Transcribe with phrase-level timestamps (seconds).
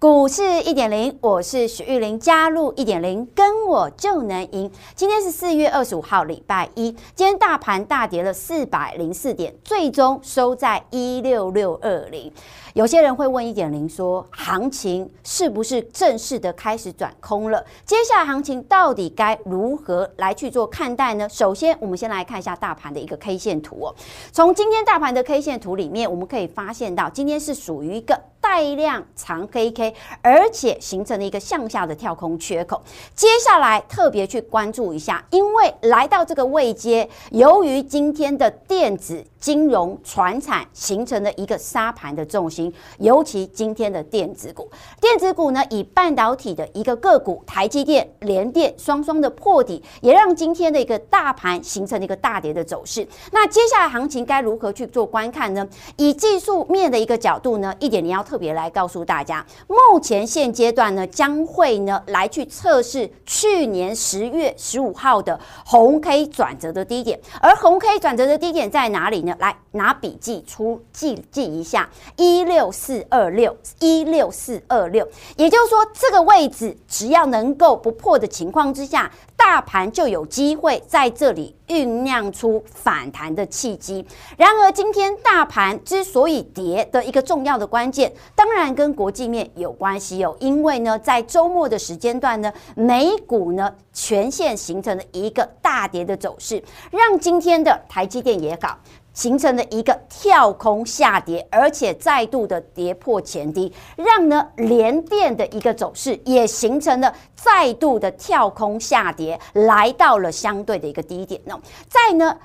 [0.00, 4.70] 股市一点零，我是许玉玲，加入一点零，跟我就能赢。
[4.94, 6.92] 今天是四月二十五号，礼拜一。
[7.16, 12.32] 今天大盘大跌了四百零四点，最终收在一六六二零。
[12.78, 17.60] 有些人会问一点零说，行情是不是正式的开始转空了？
[17.84, 21.28] 接下来行情到底该如何来去做看待呢？
[21.28, 23.94] 首先，我们先来看一下大盘的一个 K 线图哦。
[24.30, 28.16] 从今天大盘的 K 线图里面，我们可以发现到，今天是属于一个。
[28.40, 29.92] 带量长黑 K，
[30.22, 32.80] 而且形成了一个向下的跳空缺口。
[33.12, 42.67] 接下来特别去关注一下，因为来到这个位阶，由于今天的电子、金融、传产形成了一个杀盘的重心，
[42.98, 53.04] 尤其今天的电子股，电子股呢以半导体的一个个股，台积电、联电双双的破底，也让今天的一个大盘形成了一个大跌的走势。
[53.32, 55.68] 那接下来行情该如何去做观看呢？
[55.96, 58.24] 以技术面的一个角度呢，一点你要。
[58.28, 69.34] 特别来告诉大家，目前现阶段呢，将会呢来去测试去年十月十五号的红 K 转折的低点，而红 K 转折的低点在哪里呢？
[69.38, 75.06] 来拿笔记出记记一下，一六六四二六，一六四二六，
[75.36, 79.08] 也就是说，这个位置只要能够不破的情况之下。
[79.38, 84.04] 大盘就有机会在这里酝酿出反弹的契机。
[84.36, 90.36] 然而，今天大盘之所以跌的一个重要的关键，当然跟国际面有关系哦。
[90.40, 98.76] 因为呢，在周末的时间段呢，美股呢全线形成了一个大跌的走势，让今天的台积电也好。
[99.18, 112.38] 形成了一个跳空下跌，而且再度的跌破前低，让呢连电的一个走势也形成了再度的跳空下跌，来到了相对的一个低点呢，在呢。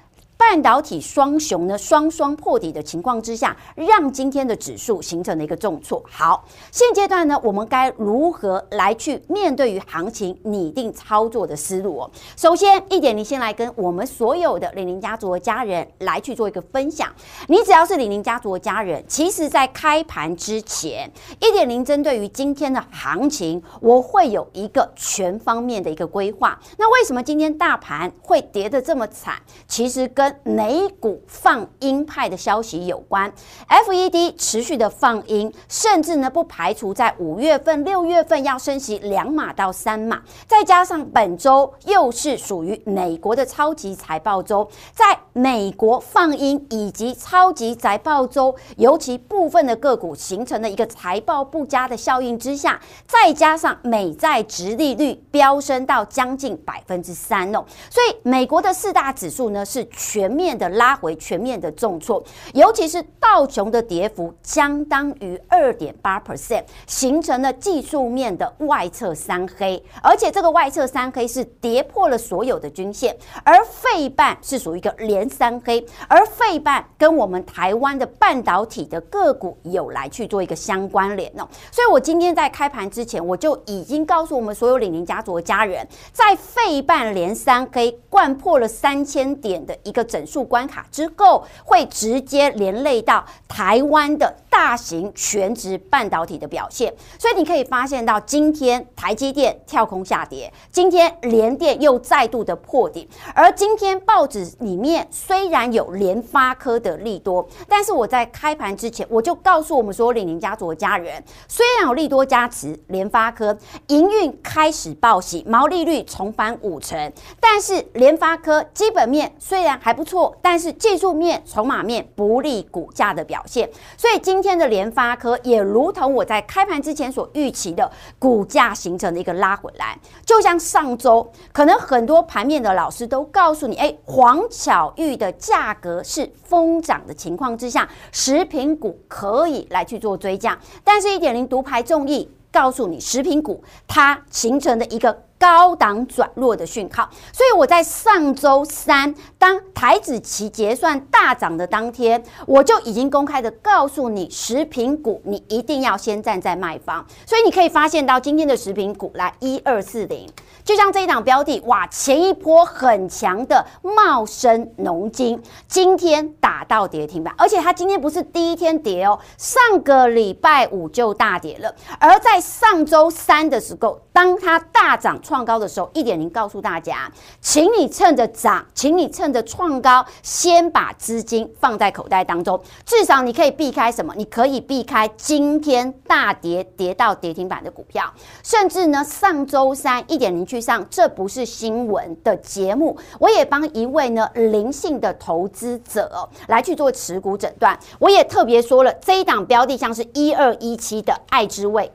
[0.50, 6.04] 半导体双雄呢，双双破底的情况之下，让今天的指数形成了一个重挫。
[6.08, 12.12] 好，现阶段呢，我们该如何来去面对于行情拟定操作的思路哦？
[12.36, 17.08] 首先一点，你先来跟我们所有的李宁家族的家人来去做一个分享。
[17.48, 21.09] 你只要是李宁家族的家人，其实在开盘之前，
[21.40, 26.59] 一点零针对于今天的行情，我会有一个全方面的一个规划。
[26.78, 29.36] 那为什么今天大盘会跌得这么惨？
[29.68, 33.32] 其实跟美股放鹰派的消息有关
[33.68, 60.34] ，FED 持续的放鹰，甚至呢不排除在五月份、六月份要升息两码到三码，再加上本周又是属于美国的超级财报周，在美国放鹰以及超级财报周，尤其部分的个股形成了一个财报不佳的效应之下，再加上美债殖利率飙升到将近百分之三哦，所以美国的四大指数呢是全。
[60.34, 62.24] 面的拉回，全面的重挫，
[62.56, 90.03] 尤其是道琼的跌幅相当于二点八 percent，形成了技术面的外侧三黑，而且这个外侧三黑是跌破了所有的均线，而费半是属于一个连三黑，而费半跟我们台湾的半导体的个股有来去做一个相关联哦，所以我今天在开盘之前，我就已经告诉我们所有李宁家族的家人，在费半连三黑灌破了三千点的一个。
[90.13, 123.67] 整数关卡之后，会直接连累到台湾的大型全职半导体的表现，所以你可以发现到，今天台积电跳空下跌，今天联电又再度的破顶，而今天报纸里面虽然有联发科的利多，但是我在开盘之前我就告诉我们说，李宁家族的家人，虽然有利多加持，联发科营运开始报喜，毛利率重返五成，但是联发科基本面虽然还不错，但是技术面、筹码面不利股价的表现，
[123.97, 129.97] 所以今今天的联发科也如同我在开盘之前所预期的，股价形成了一个拉回来。
[130.25, 140.59] 就像上周，可能很多盘面的老师都告诉你，哎，黄巧玉的价格是疯涨的情况之下，食品股可以来去做追加。
[140.84, 145.23] 但是，一点零独排众议告诉你，食品股它形成的一个。
[145.43, 147.09] 高档转弱的讯号。
[147.34, 157.05] 所以我在上周三，当台指期结算大涨的当天，我就已经公开的告诉你，食品股你一定要先站在卖方。
[157.25, 160.29] 所以你可以发现到今天的食品股来一二四零。
[160.63, 171.75] 就像这一档标的，哇，前一波很强的茂生农金，今天打到跌停板，而且它今天不是第一天跌哦，上个礼拜五就大跌了。
[171.99, 184.14] 而在上周三的时候，当它大涨创创高的时候，一点零告诉大家，请你趁着涨，请你趁着创高，先把资金放在口袋当中，至少你可以避开什么？
[184.16, 188.12] 你可以避开今天大跌跌到跌停板的股票，
[188.44, 190.64] 甚至呢，上周三一点零去。
[190.64, 197.78] 上，这不是新闻的节目，我也帮一位呢灵性的投资者来去做持股诊断。
[198.00, 201.91] 我也特别说了，这一档标的像是一二一七的爱之味，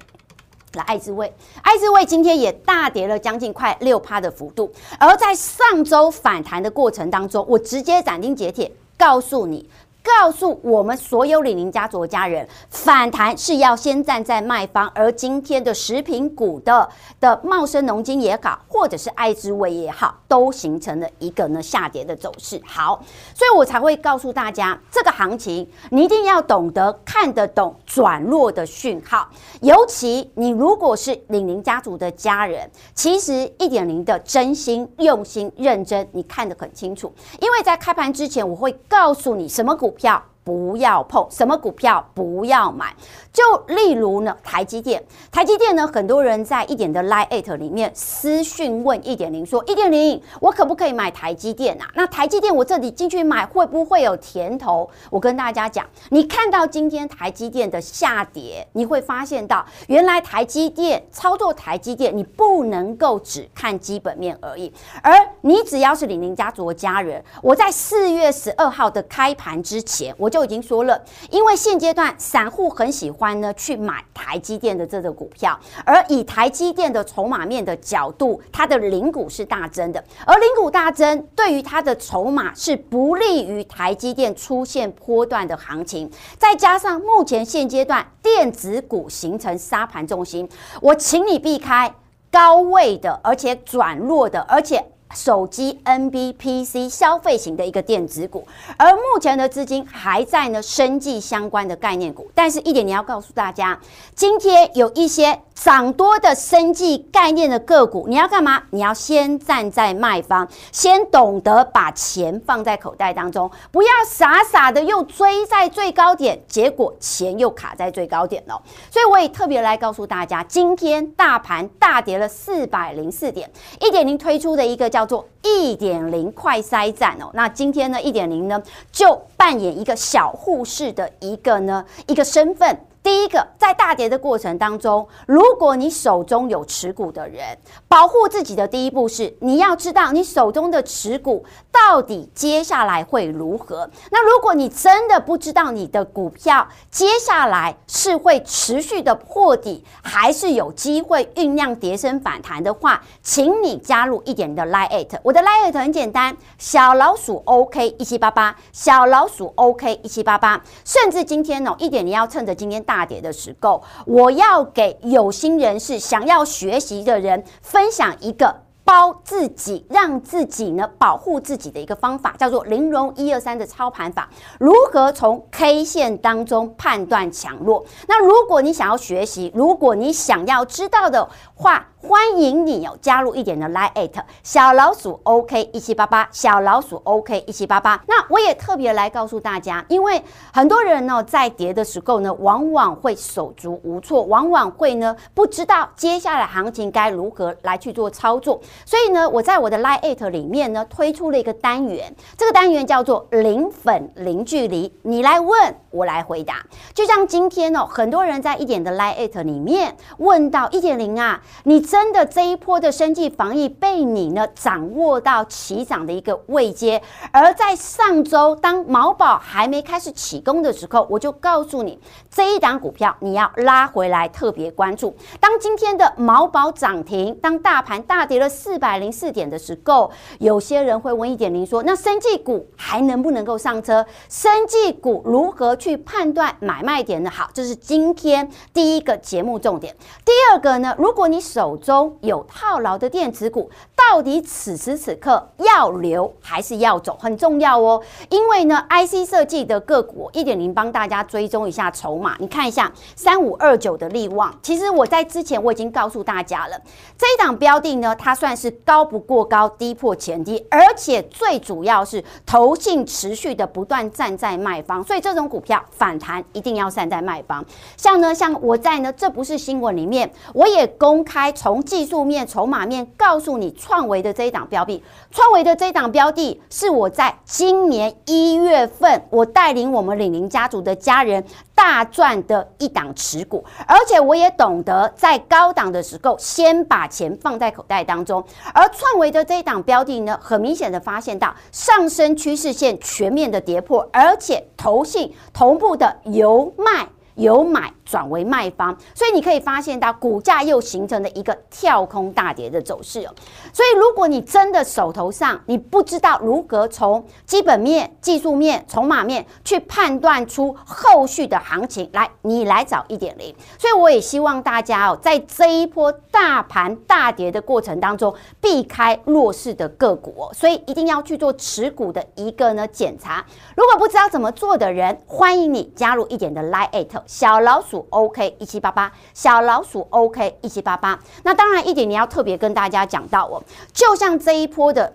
[0.79, 1.31] 来爱之味，
[1.63, 4.73] 爱之味今天也大跌了将近快六趴的幅度。
[4.99, 9.69] 而在上周反弹的过程当中，我直接斩钉截铁告诉你。
[10.03, 16.89] 告诉我们所有李宁家族的家人，反弹是要先站在卖方，而今天的食品股的
[17.21, 22.61] 的茂生农金也好，或者是爱之味也好，都形成了一个呢下跌的走势。
[22.67, 23.03] 好，
[23.35, 29.29] 所以我才会告诉大家，这个行情你一定要懂得看得懂转弱的讯号，
[29.61, 39.88] 尤其你如果是李宁家族的家人，其实一点零的真心、用心、认真，你看得很清楚，因为在开盘之前，我会告诉你什么股。
[39.89, 40.23] 股票。
[40.49, 42.87] 不要碰，什么股票不要买。
[43.31, 43.43] 就
[43.75, 51.87] 例如呢，台积电，台积电呢，很多人在一点的 Line 里面私讯问一点零说，一点零，我可不可以买台积电啊？
[51.95, 54.89] 那台积电我这里进去买会不会有甜头？
[55.11, 64.73] 我跟大家讲，你看到今天台积电的下跌，你会发现到原来台积电操作台积电，你不能够只看基本面而已，
[65.03, 65.13] 而
[65.43, 71.01] 你只要是李宁家族的家人，我在四月十二号的开盘之前，我就已经说了，
[71.31, 73.29] 因为现阶段散户很喜欢。
[73.39, 90.49] 呢，去买台积电的这个股票，而以台积电的筹码面的角度，它的零股是大增的，而零股大增对于它的筹码是不利于台积电出现波段的行情，再加上目前现阶段电子股形成沙盘重心，
[90.81, 91.95] 我请你避开
[92.31, 94.85] 高位的，而且转弱的，而且。
[95.15, 98.47] 手机、NB、PC 消费型的一个电子股，
[98.77, 102.31] 而目前的资金还在呢，生技相关的概念股。
[102.35, 103.79] 但是，一点你要告诉大家，
[104.15, 105.41] 今天有一些。
[105.61, 108.63] 涨多的生技概念的个股，你要干嘛？
[108.71, 118.63] 你要先站在卖方，先懂得把钱放在口袋当中，不要傻傻的又追在最高点，结果钱又卡在最高点了。
[118.91, 123.51] 所以我也特别来告诉大家，今天大盘大跌了四百零四点，
[123.81, 127.31] 一点零推出的一个叫做一点零快筛站哦。
[127.35, 132.79] 那今天呢，一点零呢就扮演一个小护士的一个呢一个身份。
[133.03, 137.57] 第一个，在大跌的过程当中，如果你手中有持股的人，
[137.89, 141.43] 保护自己的第一步是，你要知道你手中的持股
[141.73, 143.89] 到底接下来会如何。
[144.11, 162.98] 那如果你真的不知道你的股票接下来是会持续的破底，还是有机会酝酿跌升反弹的话，请你加入一点的 Line@，我的 Line@ 很简单，小老鼠 OK 一七八八，小老鼠 OK 一七八八，甚至今天哦，一点你要趁着今天大。
[162.99, 168.53] 大跌的时候，我要给有心人士、想要学习的人分享一个
[168.83, 174.29] 包自己、让自己呢保护自己的一个方法，叫做玲珑一二三的操盘法。
[174.59, 177.85] 如何从 K 线当中判断强弱？
[178.09, 184.09] 那如果你想要学习，如果你想要知道的话，欢迎你有加入一点的 Line@
[184.45, 188.01] 小老鼠 OK 一七八八小老鼠 OK 一七八八。
[188.07, 198.61] 那我也特别来告诉大家，因为很多人呢在跌的时候呢，往往会手足无措，往往会呢不知道接下来行情该如何来去做操作。
[198.87, 206.65] 所以呢，我在我的 Line@ 里面呢推出了一个单元，这个单元叫做零粉零距离，你来问我来回答。
[206.95, 211.88] 就像今天哦，很多人在一点的 Line@ 里面问到一点零啊，你。
[211.89, 217.01] 真的这一波的生技防疫被你呢掌握到起涨的一个位阶，
[217.33, 221.99] 而在上周当毛宝还没开始起攻的时候，我就告诉你
[222.31, 225.17] 这一档股票你要拉回来特别关注。
[225.41, 234.05] 当今天的毛宝涨停，当大盘大跌了四百零四点的时候，有些人会问一点零说，那生技股还能不能够上车？
[234.29, 237.31] 生技股如何去判断买卖点呢？
[237.31, 239.97] 好，这是今天第一个节目重点。
[240.27, 248.03] 第二个呢，如果你手中有套牢的电子股，到底此时此刻要留还是要走，很重要哦。
[248.29, 254.55] 因为呢，IC 设计的个股一点零帮大家追踪一下筹码，你看一下三五二九的力旺。
[254.63, 256.81] 其实我在之前我已经告诉大家了，
[257.17, 267.65] 这一档标的呢，它算是高不过高，低破前低，而且最主要是投信持续的不断站在卖方，所以这种股票反弹一定要站在卖方。
[267.97, 281.45] 像呢，像我在呢，这不是新闻里面，我也公开从技术面、筹码面告诉你，创维的这一档标的，创维的这一档标的是我在今年一月份，我带领我们李宁家族的家人
[281.75, 288.43] 大赚的一档持股，而且我也懂得在高档的时候先把钱放在口袋当中。
[288.73, 297.07] 而创维的这一档标的呢，很明显的发现到上升趋势线全面的跌破，而且投信同步的由卖
[297.39, 297.93] 由买。
[298.09, 303.35] 转为卖方，所以你可以发现到股价又形成了一个跳空大跌的走势哦。
[303.71, 313.55] 所以如果你真的手头上你不知道如何从基本面、技术面、筹码面去判断出后续的行情，来，你来找一点零。
[313.79, 320.51] 所以我也希望大家哦，在这一波大盘大跌的过程当中，避开弱势的个股哦。
[320.55, 323.45] 所以一定要去做持股的一个呢检查。
[323.77, 328.05] 如果不知道怎么做的人，欢迎你加入一点的 Line@ 小老鼠。
[328.11, 335.13] OK 一七八八小老鼠 OK 一七八八，那当然一点你要特别跟大家讲到哦，就像这一波的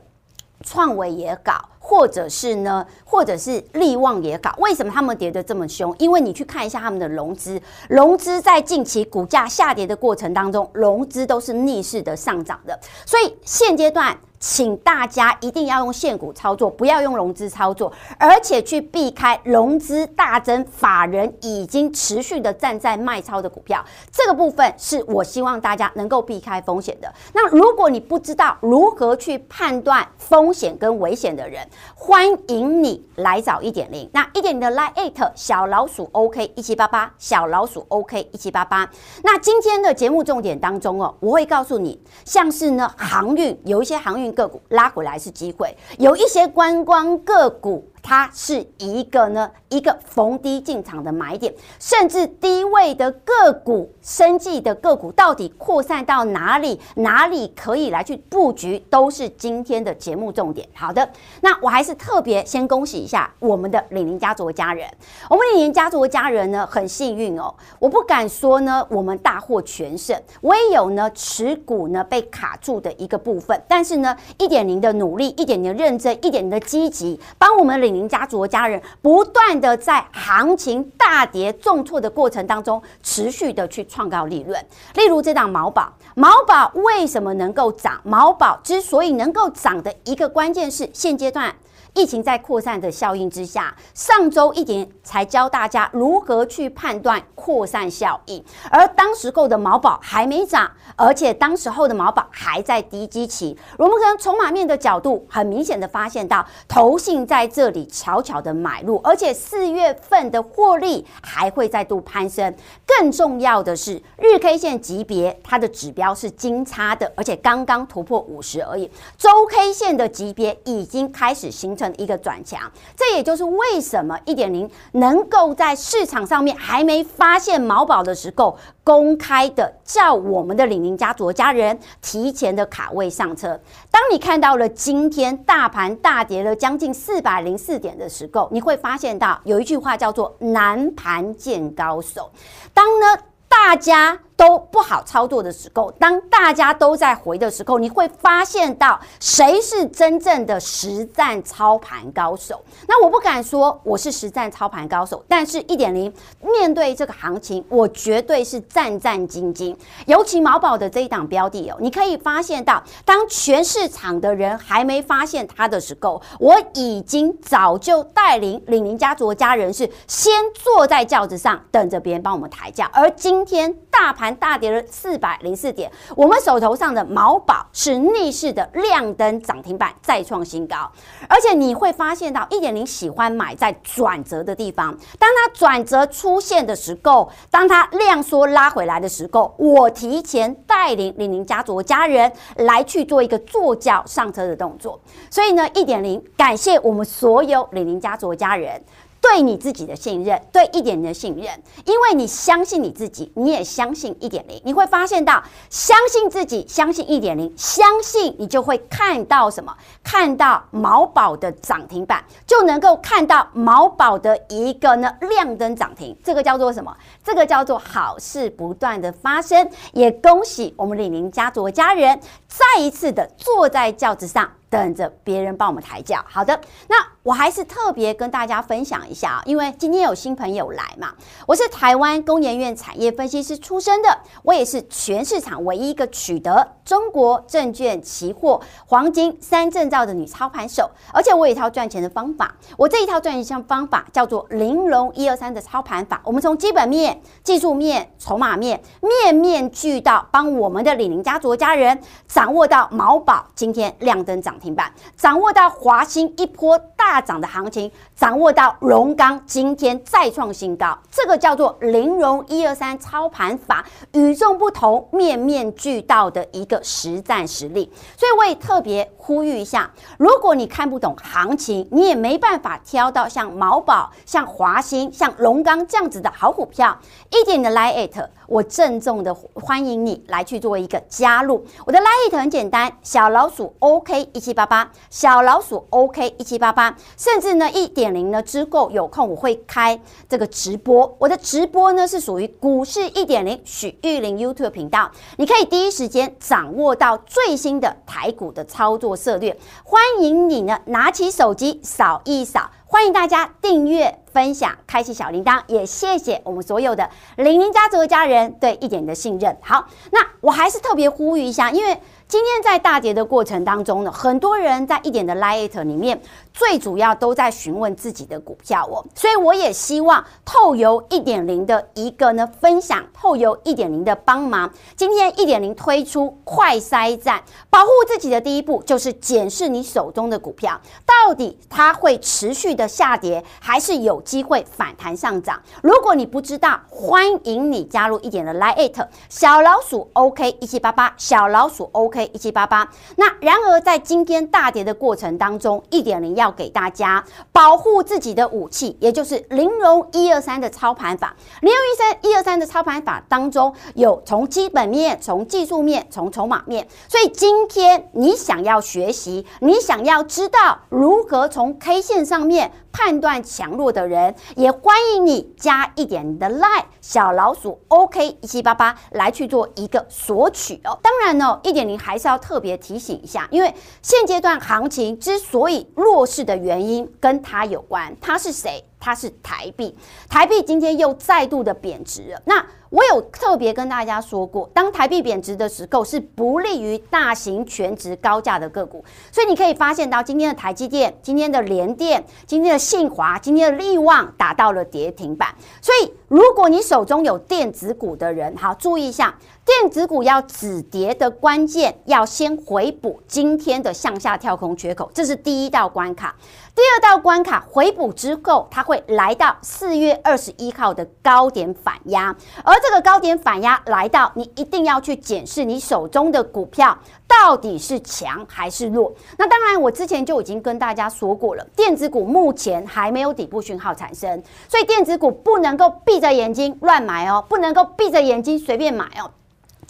[0.64, 5.94] 创维也搞，或者是呢，或者是力旺也搞，为什么他们跌得这么凶？
[5.98, 14.16] 因为你去看一下他们的融资，融资在近期股价下跌的过程当中，融资都是逆势的上涨的，所以现阶段。
[14.46, 23.82] 请大家一定要用现股操作，不要用融资操作，而且去避开融资大增、法人已经持续的站在卖超的股票。
[24.12, 27.10] 这个部分是我希望大家能够避开风险的。
[27.34, 34.10] 那如果你不知道如何去判断风险跟危险的人，欢迎你来找一点零。
[34.12, 38.92] 那一点零的 line eight 小老鼠 OK 一七八八小老鼠 OK 一七八八。
[39.24, 44.33] 那今天的节目重点当中哦，我会告诉你，像是呢航运有一些航运。
[44.34, 47.88] 个股拉回来是机会，有一些观光个股。
[48.04, 56.80] 它是一个呢，一个逢低进场的买点，甚至低位的个股、生计的个股到底扩散到哪里？
[56.96, 60.68] 哪里可以来去布局，都是今天的节目重点。
[60.74, 64.86] 好的，那我还是特别先恭喜一下我们的李宁家族的家人。
[65.30, 77.93] 我们李宁家族的家人呢，很幸运哦，我不敢说呢，我们大获全胜，我也有呢持股呢被卡住的一个部分，但是呢，一点零的努力，一点零的认真，一点零的积极，帮我们领。
[77.94, 84.60] 您家族的家人不断的在行情大跌重挫的过程当中，持续的去创造利润。
[84.96, 88.02] 例如这档毛宝，毛宝为什么能够涨？
[88.04, 91.54] 毛宝之所以能够涨的一个关键是现阶段。
[91.94, 103.56] 疫情在扩散的效应之下，上周一点才教大家如何去判断扩散效应，而当时候的毛宝还没涨，而且当时候的毛宝还在低基期。
[103.78, 112.52] 我们可能从马面的角度，很明显的发现到，投信在这里悄悄的买入，而且四月份的获利还会再度攀升。
[112.88, 118.90] 更重要的是，日 K 线级别它的指标是金叉的，而且刚刚突破五十而已。
[119.16, 121.83] 周 K 线的级别已经开始形成。
[121.98, 133.60] 一个转强，这也就是为什么一点零能够在市场上面还没发现毛宝的时候，公开的叫我们的李宁家族家人提前的卡位上车。
[133.90, 142.32] 当你看到了今天大盘大跌了将近四百零四点的时候，你会发现到有一句话叫做“难盘见高手”。
[142.74, 144.20] 当呢大家。
[144.36, 152.62] 都不好操作的时候，当大家都在回的时候，你会发现到谁是真正的实战操盘高手。
[152.88, 156.12] 那我不敢说我是实战操盘高手，但是一点零
[156.42, 159.76] 面对这个行情，我绝对是战战兢兢。
[160.08, 174.23] 尤其毛宝的这一档标的哦，你可以发现到，当全市场的人还没发现它的时候，我已经早就带领李宁家族的家人是先坐在轿子上等着别人帮我们抬轿，而今天大盘。
[174.36, 180.92] 大跌了四百零四点，我们手头上的毛宝是逆势的亮灯涨停板，再创新高。
[181.28, 195.00] 而且你会发现到一点零喜欢买在转折的地方，当它转折出现的时候，当它量缩拉回来的时候，我提前带领李宁家族家人来去做一个坐轿上车的动作。
[195.30, 198.82] 所以呢，一点零感谢我们所有李宁家族家人。
[199.24, 201.46] 对你自己的信任，对一点零的信任，
[201.86, 209.74] 因为你相信你自己，你也相信一点零，你会发现到相信自己，相信一点零，相信你就会看到什么？
[210.04, 216.94] 看到毛宝的涨停板，就能够看到毛宝的一个呢亮灯涨停，这个叫做什么？
[217.24, 224.52] 这个叫做好事不断的发生，也恭喜我们李宁家族的家人再一次的坐在轿子上。
[224.74, 226.20] 等着别人帮我们抬轿。
[226.28, 231.14] 好的，那我还是特别跟大家分享一下，因为今天有新朋友来嘛。
[231.46, 242.56] 我是台湾工研院产业分析师出身的，我也是全市场唯一一个取得中国证券期货黄金三证照的女操盘手，而且我有一套赚钱的方法。
[242.76, 246.20] 我这一套赚钱方法叫做玲珑一二三的操盘法。
[246.24, 254.56] 我们从基本面、技术面、筹码面，面面俱到，帮我们的李宁家族家人掌握到毛宝今天亮灯涨。
[254.64, 267.92] 停板，掌握到华兴一波大涨的行情，掌握到荣刚今天再创新高，这个叫做玲珑一二三操盘法，与众不同，面面俱到的一个实战实力。
[268.18, 276.98] 所以我也特别呼吁一下，如果你看不懂行情，你也没办法挑到像毛宝、像华兴、像荣刚这样子的好股票，
[277.32, 281.66] 一点的 Line@ 我郑重的欢迎你来去做一个加入。
[281.86, 299.58] 我的 Line@ 很简单，小老鼠 OK 一八八小老鼠 OK 一七八八，甚至呢一点零呢之后有空我会开这个直播，我的直播呢是属于股市一点零许玉玲 YouTube 频道，你可以第一时间掌握到最新的台股的操作策略。
[299.84, 309.56] 欢迎你呢拿起手机扫一扫，欢迎大家订阅、分享、开启小铃铛，也谢谢我们所有的李宁家族的家人对一点的信任。
[309.62, 311.98] 好，那我还是特别呼吁一下，因为。
[312.26, 316.20] 今天在大跌的过程当中呢，很多人在一点的 Lite 里面，
[316.52, 335.62] 最主要都在询问自己的股票哦，所以我也希望透由一点零的一个呢分享，透由一点零的帮忙，今天一点零推出快筛站，保护自己的第一步就是检视你手中的股票，到底它会持续的下跌，还是有机会反弹上涨？
[335.82, 342.24] 如果你不知道，欢迎你加入一点的 Line 小老鼠 OK 一七八八小老鼠 OK。
[342.34, 342.90] 一七八八。
[343.18, 351.36] 那然而在今天大跌的过程当中，一点零要给大家保护自己的武器，也就是玲珑一二三的操盘法。
[351.62, 356.88] 玲珑一三一二三的操盘法当中有从基本面、从技术面、从筹码面。
[357.08, 362.72] 所以今天你想要学习，你想要知道如何从 K 线上面。
[362.94, 370.98] 判断强弱的人，也欢迎你加一点的 Line 小老鼠 OK 一七八八来去做一个索取哦。
[371.02, 378.82] 当然呢，一点零还是要特别提醒一下，因为现阶段行情之所以弱势的原因跟它有关，它是谁？
[379.00, 379.94] 它是台币，
[380.30, 382.42] 台币今天又再度的贬值了。
[382.46, 389.04] 那我有特别跟大家说过，当台币贬值的时候，是不利于大型全值高价的个股。
[389.32, 395.56] 所以你可以发现到今天的台积电、今天的联电、今天的信华、今天的力旺达到了跌停板。
[395.82, 399.36] 所以如果你手中有电子股的人，好，注意一下。
[399.66, 406.36] 电子股要止跌的关键，要先回补今天的向下跳空缺口，这是第一道关卡。
[406.76, 416.98] 第二道关卡回补之后，它会来到四月二十一号的高点反压，而这个高点反压来到，你一定要去检视你手中的股票
[417.28, 419.14] 到底是强还是弱。
[419.38, 429.30] 那当然，我之前就已经跟大家说过了，电子股目前还没有底部讯号产生，所以电子股不能够闭着眼睛乱买哦，不能够闭着眼睛随便买哦。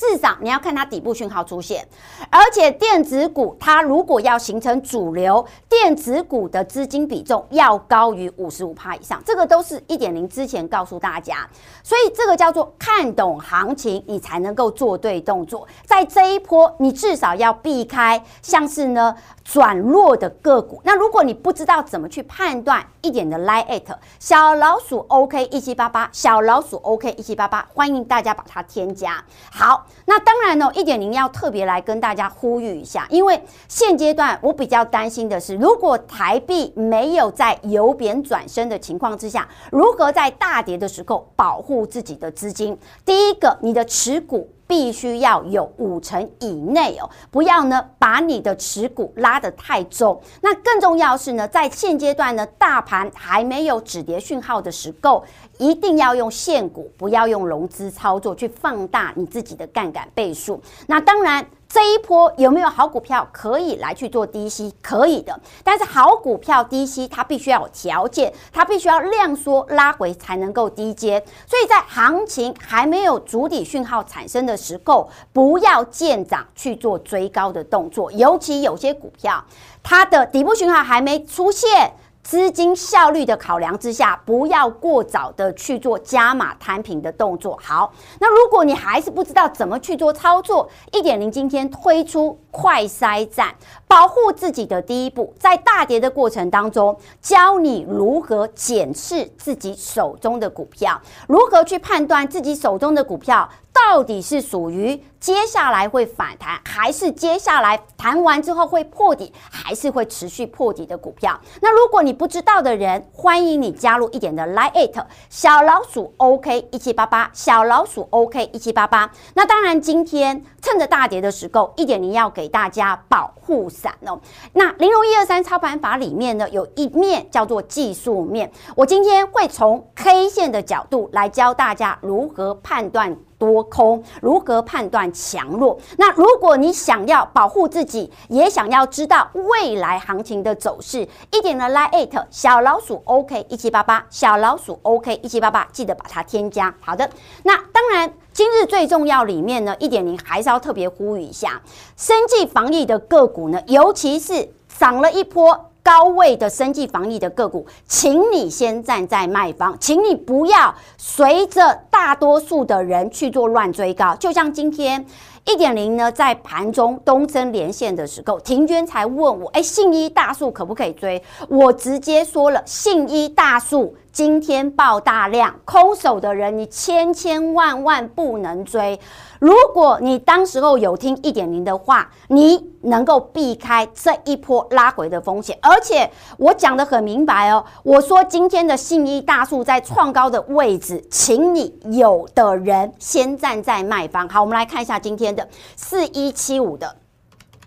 [0.09, 1.87] 至少你要看它底部讯号出现，
[2.29, 11.47] 而且电子股它如果要形成主流，电子股的资金比重要高于五十五趴以上，这个都是一点零之前告诉大家，
[11.83, 15.65] 所以这个叫做看懂行情，你才能够做对动作。
[15.85, 20.81] 在这一波，你至少要避开像是呢转弱的个股。
[20.83, 23.81] 那如果你不知道怎么去判断，一点的 Line@
[24.19, 29.23] 小老鼠 OK 一七八八，小老鼠 OK 一七八八，欢迎大家把它添加。
[29.49, 29.87] 好。
[30.05, 42.77] 那当然呢，一点零要特别来跟大家呼吁一下，因为现阶段我比较担心的是，如果台币没有在由贬转升的情况之下，如何在大跌的时候保护自己的资金？
[43.05, 44.49] 第一个，你的持股。
[44.73, 50.19] 必须要有五成以内哦，不要呢把你的持股拉得太重。
[50.41, 55.23] 那更重要是呢，在现阶段呢，大盘还没有止跌讯号的时候，
[55.59, 60.59] 一定要用现股，不要用融资操作去放大你自己的杠杆倍数。
[60.87, 61.45] 那当然。
[61.73, 64.71] 这一波有没有好股票可以来去做低吸？
[64.79, 71.19] 可以的，但是好股票低吸它必须要有条件，它必须要量缩拉回才能够低接。
[71.47, 79.43] 所以在行情还没有主底讯号产生的时候，不要见涨去做追高的动作，尤其有些股票
[79.81, 81.91] 它的底部讯号还没出现。
[82.23, 87.59] 资金效率的考量之下，不要过早的去做加码摊平的动作。
[87.61, 93.53] 好，那如果你还是不知道怎么去做操作，一点零今天推出快筛战，
[93.87, 103.49] 保护自己的第一步，在大跌的过程当中，教你如何检视自己手中的股票，如何去判断自己手中的股票。
[103.73, 111.37] 到底是属于接下来会反弹，还是接下来弹完之后会破底，还是会持续破底的股票？
[111.59, 119.11] 那如果你不知道的人，欢迎你加入一点的 Line@ 小老鼠 OK 一七八八，小老鼠 OK 一七八八。
[119.33, 124.19] 那当然，今天趁着大跌的时候，一点零要给大家保护伞哦。
[124.53, 133.17] 那零融一二三操盘法里面呢，有一面叫做技术面，我今天会从 K 线的角度来教大家如何判断。
[133.43, 135.77] 多空如何判断强弱？
[135.97, 146.73] 那如果你想要保护自己，也想要知道未来行情的走势，一点的 Line@ 小老鼠 OK 一七八八，小老鼠 OK 一七八八，记得把它添加。
[146.79, 147.09] 好的，
[147.43, 151.61] 那当然今日最重要里面呢，一点零还是要特别呼吁一下，
[151.97, 155.72] 生技防疫的个股呢，尤其是涨了一波。
[155.83, 164.15] 高位的生技防疫的个股，请你先站在卖方，请你不要随着大多数的人去做乱追高。
[164.15, 165.05] 就像今天
[165.45, 173.93] 一点零呢，在盘中东升连线的时候，庭娟才问我：“哎，信一大树可不可以追？”我直接说了，信一大树。
[174.13, 178.99] 今天爆大量，空手的人你千千万万不能追。
[179.43, 185.59] 如果你当时候有听一点零的话，你能够避开这一波拉回的风险。
[185.61, 194.29] 而且我讲得很明白哦，我说今天的信一大树在创高的位置，请你有的人先站在卖方。
[194.29, 196.95] 好，我们来看一下今天的四一七五的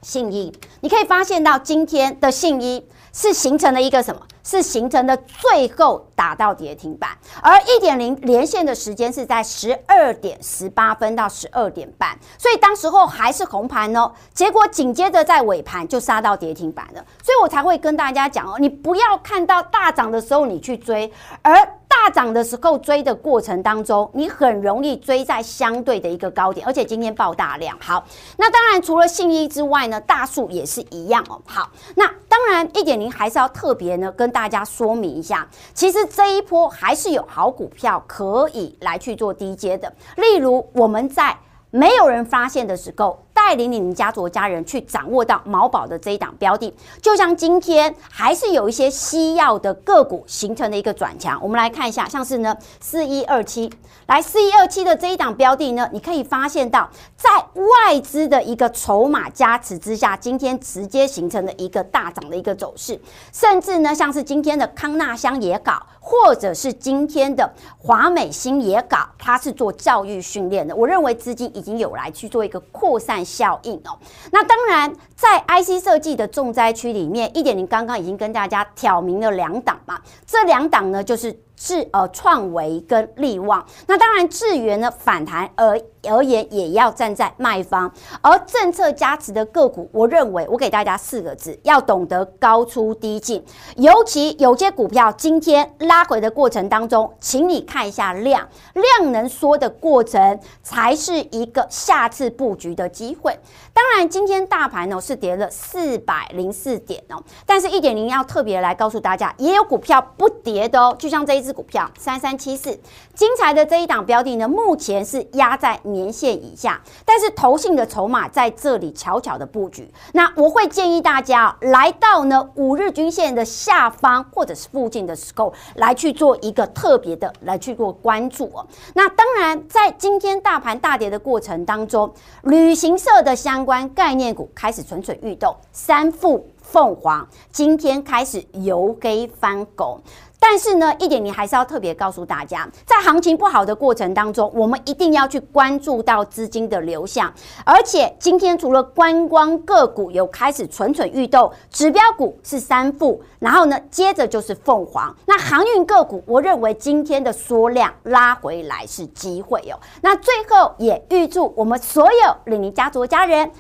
[0.00, 4.22] 信一，你可以发现到今天的信一是形成了一个什么？
[4.42, 7.10] 是形成的最后打到跌停板，
[7.42, 14.10] 而一点零连线的时间是在十二点十八分到十二点半，所以当时候还是红盘哦。
[14.34, 21.54] 结果紧接着在尾盘就杀到跌停板了，所以我才会跟大家讲哦，你不要看到大涨的时候你去追，而。
[21.88, 27.76] 大涨的时候追的过程当中，你很容易追在相对的一个高点，而且今天爆大量。
[27.80, 28.04] 好，
[28.36, 31.40] 那当然除了信一之外呢，大树也是一样哦。
[31.46, 41.36] 好，那当然一点零还是要特别呢跟大家说明一下，其实这一波还是有好股票可以来去做低接的，例如我们在
[41.70, 43.22] 没有人发现的时候。
[43.36, 51.38] 带领你们家族家人去掌握到毛宝的这一档标的，就像今天还是有一些西药的个股形成的一个转强。
[51.40, 53.70] 我们来看一下，像是呢四一二七，
[54.06, 62.98] 来四一二七的这一档标的呢，你可以发现到在外资的一个筹码加持之下，今天直接形成了一个大涨的一个走势。
[63.32, 65.74] 甚至呢，像是今天的康纳香也搞，
[66.08, 70.74] 或者是今天的华美新也搞，它是做教育训练的。
[70.76, 73.98] 我认为资金已经有来去做一个扩散效应哦，
[74.30, 81.36] 那当然，在 IC 设计的重灾区里面，一点零刚刚已经跟大家挑明了两档嘛，这两档呢就是。
[81.56, 87.90] 智呃创维跟力旺，那当然智源呢反弹而而言也要站在卖方，
[88.20, 93.42] 而政策加持的个股，我认为我给大家四个字，要懂得高出低进，
[93.76, 103.36] 尤其有些股票今天拉回的过程当中，请你看一下量，量能缩的过程才是一个下次布局的机会。
[103.72, 111.45] 当然今天大盘呢是跌了四百零四点哦，但是一点零要特别来告诉大家，也有股票不跌的哦，就像这一。
[111.52, 112.78] 股票三三七四，
[113.14, 119.90] 精彩的这一档标的呢，目前是压在年线以下，但是投信的筹码在这里悄悄的布局。
[120.12, 128.66] 那我会建议大家来到呢五日均线的下方或者是附近的时候，来去做一个特别的来去做关注哦。
[128.94, 140.00] 那当然，在今天大盘大跌的过程当中，旅行社的相关概念股开始蠢蠢欲动，三富、凤凰今天开始由黑翻红。
[140.38, 147.32] 但是呢，一点你还是要特别告诉大家，在行情不好的过程当中，我们一定要去关注到资金的流向。
[147.64, 155.12] 而且今天除了观光个股有开始蠢蠢欲动，指标股是三富，然后呢，接着就是凤凰。
[155.24, 159.80] 那航运个股，我认为今天的缩量拉回来是机会哦。
[160.02, 163.50] 那最后也预祝我们所有李宁家族的家人。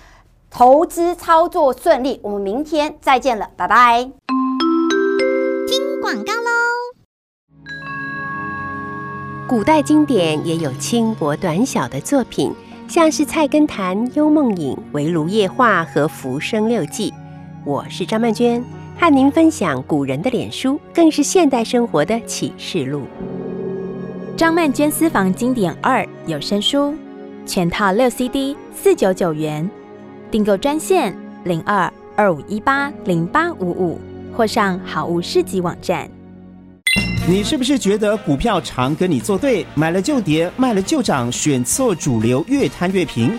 [0.50, 2.20] 投资操作顺利。
[2.22, 4.10] 我们明天再见了，拜拜。
[5.66, 6.50] 听广告喽。
[9.48, 12.52] 古代经典也有轻薄短小的作品，
[12.88, 17.10] 像是《菜根谭》《幽梦影》《围炉夜话》和《浮生六记》。
[17.64, 18.64] 我是张曼娟，
[18.98, 23.02] 和您分享古人的脸书，更是现代生活的启示录。
[24.36, 26.94] 张曼娟私房经典二有声书，
[27.46, 29.70] 全套六 CD，四九九元，
[30.30, 34.00] 订购专线零二二五一八零八五五，
[34.34, 36.08] 或上好物市集网站。
[37.28, 43.38] 你是不是觉得股票常跟你作对，买了就跌，卖了就涨，选错主流，越贪越平？